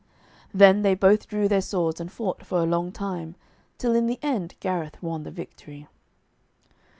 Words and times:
Then 0.51 0.81
they 0.81 0.95
both 0.95 1.27
drew 1.27 1.47
their 1.47 1.61
swords, 1.61 2.01
and 2.01 2.11
fought 2.11 2.43
for 2.43 2.59
a 2.63 2.65
long 2.65 2.91
time, 2.91 3.35
till 3.77 3.93
in 3.93 4.07
the 4.07 4.17
end 4.23 4.55
Gareth 4.59 4.97
won 4.99 5.21
the 5.21 5.29
victory. 5.29 5.85